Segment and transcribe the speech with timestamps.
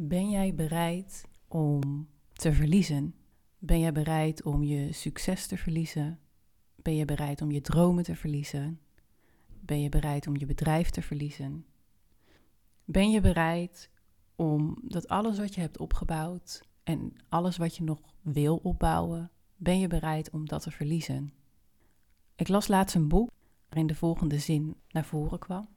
[0.00, 3.14] Ben jij bereid om te verliezen?
[3.58, 6.20] Ben jij bereid om je succes te verliezen?
[6.76, 8.80] Ben je bereid om je dromen te verliezen?
[9.60, 11.66] Ben je bereid om je bedrijf te verliezen?
[12.84, 13.90] Ben je bereid
[14.36, 19.78] om dat alles wat je hebt opgebouwd en alles wat je nog wil opbouwen, ben
[19.78, 21.32] je bereid om dat te verliezen?
[22.36, 23.30] Ik las laatst een boek
[23.68, 25.68] waarin de volgende zin naar voren kwam.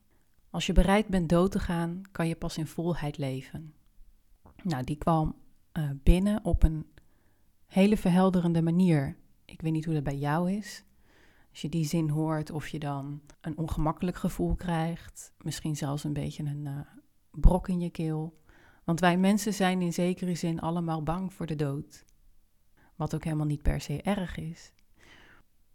[0.49, 3.73] Als je bereid bent dood te gaan, kan je pas in volheid leven.
[4.63, 5.35] Nou, die kwam
[5.77, 6.85] uh, binnen op een
[7.65, 9.17] hele verhelderende manier.
[9.45, 10.83] Ik weet niet hoe dat bij jou is.
[11.49, 16.13] Als je die zin hoort, of je dan een ongemakkelijk gevoel krijgt, misschien zelfs een
[16.13, 16.79] beetje een uh,
[17.31, 18.39] brok in je keel.
[18.83, 22.05] Want wij mensen zijn in zekere zin allemaal bang voor de dood.
[22.95, 24.73] Wat ook helemaal niet per se erg is.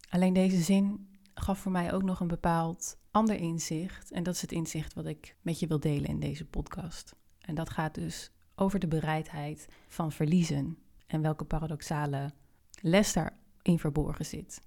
[0.08, 4.12] Alleen deze zin gaf voor mij ook nog een bepaald ander inzicht.
[4.12, 7.16] En dat is het inzicht wat ik met je wil delen in deze podcast.
[7.38, 12.32] En dat gaat dus over de bereidheid van verliezen en welke paradoxale
[12.80, 14.60] les daarin verborgen zit.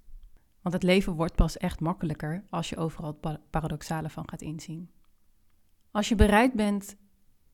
[0.62, 4.90] Want het leven wordt pas echt makkelijker als je overal het paradoxale van gaat inzien.
[5.90, 6.96] Als je bereid bent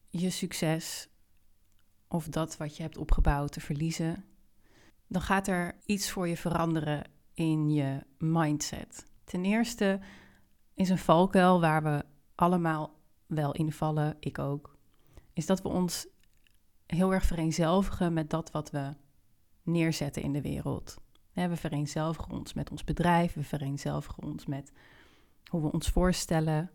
[0.08, 1.08] je succes
[2.08, 4.24] of dat wat je hebt opgebouwd te verliezen,
[5.06, 9.06] dan gaat er iets voor je veranderen in je mindset.
[9.24, 10.00] Ten eerste
[10.74, 14.76] is een valkuil waar we allemaal wel invallen, ik ook,
[15.32, 16.06] is dat we ons
[16.86, 18.94] heel erg vereenzelvigen met dat wat we
[19.62, 20.96] neerzetten in de wereld.
[21.32, 24.72] We vereenzelvigen ons met ons bedrijf, we vereenzelvigen ons met
[25.50, 26.70] hoe we ons voorstellen,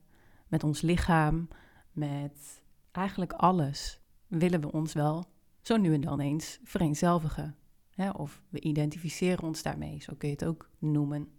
[0.47, 1.47] met ons lichaam,
[1.91, 5.25] met eigenlijk alles willen we ons wel
[5.61, 7.55] zo nu en dan eens vereenzelvigen.
[8.15, 11.31] Of we identificeren ons daarmee, zo kun je het ook noemen.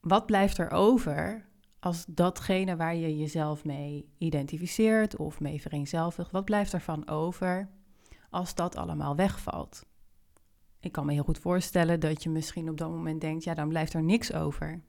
[0.00, 1.48] Wat blijft er over
[1.80, 7.68] als datgene waar je jezelf mee identificeert of mee vereenzelvigt, wat blijft ervan over
[8.30, 9.86] als dat allemaal wegvalt?
[10.80, 13.68] Ik kan me heel goed voorstellen dat je misschien op dat moment denkt, ja, dan
[13.68, 14.82] blijft er niks over.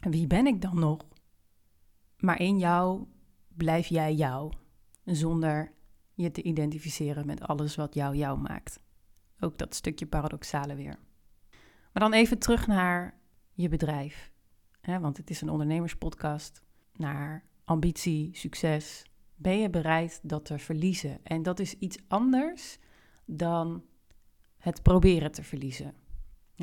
[0.00, 1.00] Wie ben ik dan nog?
[2.18, 3.06] Maar in jou
[3.48, 4.52] blijf jij jou,
[5.04, 5.72] zonder
[6.14, 8.80] je te identificeren met alles wat jou jou maakt.
[9.40, 10.98] Ook dat stukje paradoxale weer.
[11.92, 13.20] Maar dan even terug naar
[13.52, 14.32] je bedrijf.
[14.80, 16.62] Want het is een ondernemerspodcast.
[16.92, 19.04] Naar ambitie, succes.
[19.36, 21.18] Ben je bereid dat te verliezen?
[21.22, 22.78] En dat is iets anders
[23.24, 23.84] dan
[24.56, 25.94] het proberen te verliezen.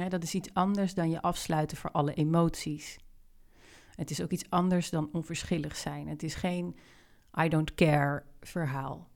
[0.10, 2.98] Dat is iets anders dan je afsluiten voor alle emoties.
[3.96, 6.08] Het is ook iets anders dan onverschillig zijn.
[6.08, 6.76] Het is geen
[7.42, 9.10] I don't care verhaal.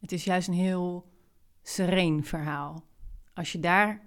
[0.00, 1.12] Het is juist een heel
[1.62, 2.84] sereen verhaal.
[3.34, 4.06] Als je daar,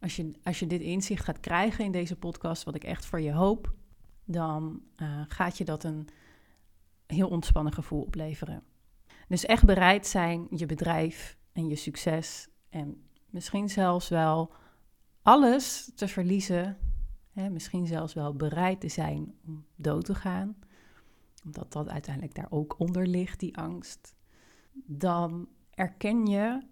[0.00, 3.20] als je, als je dit inzicht gaat krijgen in deze podcast, wat ik echt voor
[3.20, 3.72] je hoop,
[4.24, 6.08] dan uh, gaat je dat een
[7.06, 8.62] heel ontspannen gevoel opleveren.
[9.28, 14.52] Dus echt bereid zijn je bedrijf en je succes en misschien zelfs wel
[15.22, 16.78] alles te verliezen.
[17.32, 20.56] Hè, misschien zelfs wel bereid te zijn om dood te gaan.
[21.44, 24.14] Omdat dat uiteindelijk daar ook onder ligt, die angst.
[24.86, 26.62] Dan erken je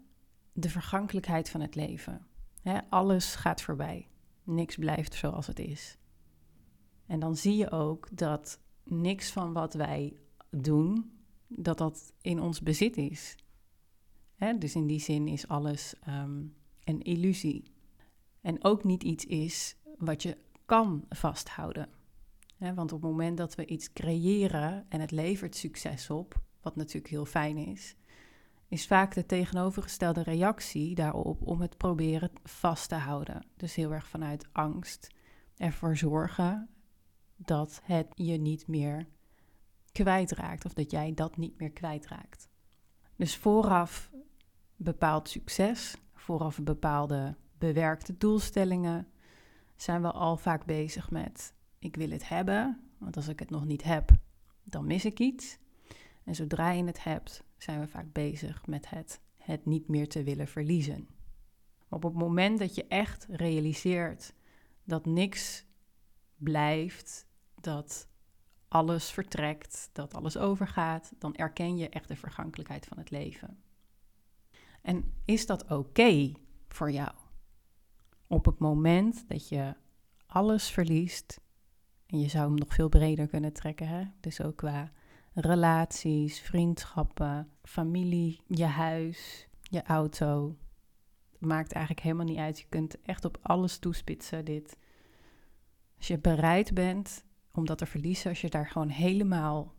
[0.53, 2.27] de vergankelijkheid van het leven.
[2.63, 4.09] Hè, alles gaat voorbij.
[4.43, 5.99] Niks blijft zoals het is.
[7.07, 10.17] En dan zie je ook dat niks van wat wij
[10.61, 11.13] doen,
[11.49, 13.37] dat dat in ons bezit is.
[14.35, 16.55] Hè, dus in die zin is alles um,
[16.85, 17.73] een illusie.
[18.41, 21.89] En ook niet iets is wat je kan vasthouden.
[22.57, 26.77] Hè, want op het moment dat we iets creëren en het levert succes op, wat
[26.77, 27.97] natuurlijk heel fijn is,
[28.69, 33.47] is vaak de tegenovergestelde reactie daarop om het proberen vast te houden.
[33.57, 35.09] Dus heel erg vanuit angst
[35.57, 36.69] ervoor zorgen
[37.37, 39.07] dat het je niet meer
[40.03, 42.49] kwijtraakt of dat jij dat niet meer kwijtraakt.
[43.17, 44.11] Dus vooraf
[44.77, 49.09] bepaald succes, vooraf bepaalde bewerkte doelstellingen,
[49.77, 53.65] zijn we al vaak bezig met ik wil het hebben, want als ik het nog
[53.65, 54.11] niet heb,
[54.63, 55.59] dan mis ik iets.
[56.25, 60.23] En zodra je het hebt, zijn we vaak bezig met het, het niet meer te
[60.23, 61.09] willen verliezen.
[61.89, 64.35] op het moment dat je echt realiseert
[64.85, 65.67] dat niks
[66.37, 67.27] blijft,
[67.61, 68.09] dat
[68.75, 73.59] alles vertrekt, dat alles overgaat, dan erken je echt de vergankelijkheid van het leven.
[74.83, 76.33] En is dat oké
[76.69, 77.11] voor jou?
[78.27, 79.75] Op het moment dat je
[80.27, 81.41] alles verliest,
[82.07, 84.05] en je zou hem nog veel breder kunnen trekken, hè?
[84.21, 84.91] dus ook qua
[85.33, 90.57] relaties, vriendschappen, familie, je huis, je auto.
[91.39, 92.59] Maakt eigenlijk helemaal niet uit.
[92.59, 94.77] Je kunt echt op alles toespitsen dit.
[95.97, 97.25] Als je bereid bent
[97.55, 99.75] om dat te verliezen, als je daar gewoon helemaal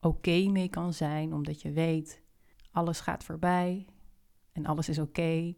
[0.00, 2.22] oké mee kan zijn, omdat je weet,
[2.70, 3.86] alles gaat voorbij
[4.52, 5.54] en alles is oké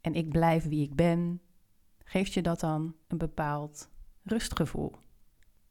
[0.00, 1.40] en ik blijf wie ik ben,
[2.04, 3.90] geeft je dat dan een bepaald
[4.22, 4.92] rustgevoel.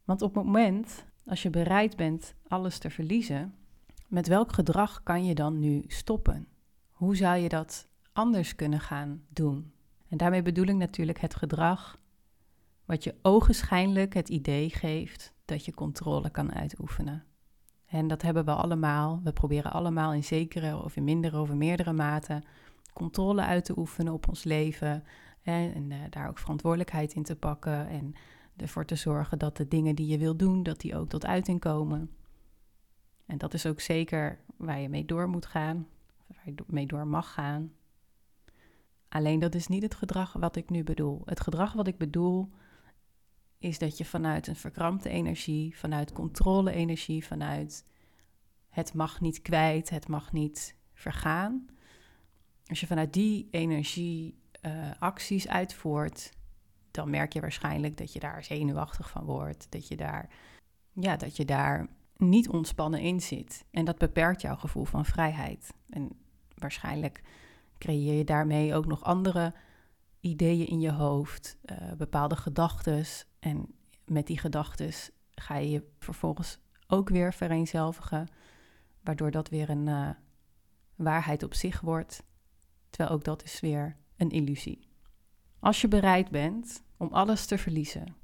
[0.04, 3.54] Want op het moment, als je bereid bent alles te verliezen,
[4.08, 6.48] met welk gedrag kan je dan nu stoppen?
[6.90, 9.72] Hoe zou je dat anders kunnen gaan doen?
[10.08, 11.97] En daarmee bedoel ik natuurlijk het gedrag
[12.88, 17.24] wat je ogenschijnlijk het idee geeft dat je controle kan uitoefenen.
[17.86, 19.20] En dat hebben we allemaal.
[19.24, 22.42] We proberen allemaal in zekere of in mindere of in meerdere mate
[22.92, 25.04] controle uit te oefenen op ons leven.
[25.42, 27.88] En, en uh, daar ook verantwoordelijkheid in te pakken.
[27.88, 28.14] En
[28.56, 31.60] ervoor te zorgen dat de dingen die je wil doen, dat die ook tot uiting
[31.60, 32.10] komen.
[33.26, 35.86] En dat is ook zeker waar je mee door moet gaan,
[36.26, 37.72] waar je mee door mag gaan.
[39.08, 41.22] Alleen dat is niet het gedrag wat ik nu bedoel.
[41.24, 42.50] Het gedrag wat ik bedoel
[43.58, 47.84] is dat je vanuit een verkrampte energie, vanuit controle-energie, vanuit
[48.68, 51.66] het mag niet kwijt, het mag niet vergaan.
[52.66, 56.32] Als je vanuit die energie uh, acties uitvoert,
[56.90, 60.28] dan merk je waarschijnlijk dat je daar zenuwachtig van wordt, dat je daar,
[60.92, 63.64] ja, dat je daar niet ontspannen in zit.
[63.70, 65.74] En dat beperkt jouw gevoel van vrijheid.
[65.88, 66.10] En
[66.54, 67.22] waarschijnlijk
[67.78, 69.54] creëer je daarmee ook nog andere
[70.20, 73.04] ideeën in je hoofd, uh, bepaalde gedachten.
[73.38, 73.74] En
[74.04, 74.92] met die gedachten
[75.34, 78.28] ga je je vervolgens ook weer vereenzelvigen,
[79.02, 80.10] waardoor dat weer een uh,
[80.96, 82.22] waarheid op zich wordt.
[82.90, 84.88] Terwijl ook dat is weer een illusie.
[85.58, 88.16] Als je bereid bent om alles te verliezen,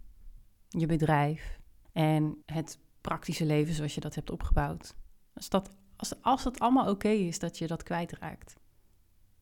[0.68, 1.60] je bedrijf
[1.92, 4.96] en het praktische leven zoals je dat hebt opgebouwd,
[5.34, 8.56] als dat, als, als het allemaal oké is dat je dat kwijtraakt,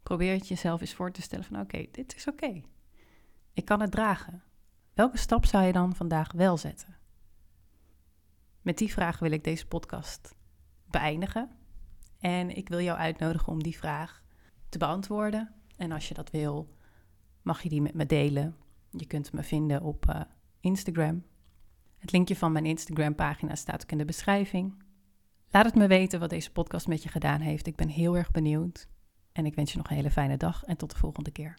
[0.03, 2.63] probeer het jezelf eens voor te stellen van oké, dit is oké.
[3.53, 4.43] Ik kan het dragen.
[4.95, 6.97] Welke stap zou je dan vandaag wel zetten?
[8.61, 10.35] Met die vraag wil ik deze podcast
[10.85, 11.51] beëindigen.
[12.19, 14.23] En ik wil jou uitnodigen om die vraag
[14.69, 15.55] te beantwoorden.
[15.77, 16.77] En als je dat wil,
[17.43, 18.57] mag je die met me delen.
[18.91, 20.21] Je kunt me vinden op uh,
[20.61, 21.25] Instagram.
[21.99, 24.83] Het linkje van mijn Instagram-pagina staat ook in de beschrijving.
[25.51, 27.67] Laat het me weten wat deze podcast met je gedaan heeft.
[27.67, 28.89] Ik ben heel erg benieuwd.
[29.33, 31.59] En ik wens je nog een hele fijne dag en tot de volgende keer.